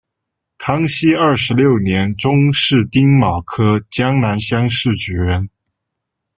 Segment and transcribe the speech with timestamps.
[0.57, 5.47] 康熙二十六年中式丁卯科江南乡试举人。